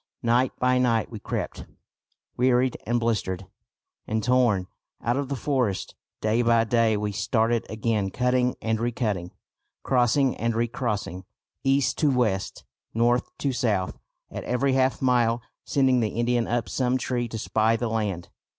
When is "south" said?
13.53-13.99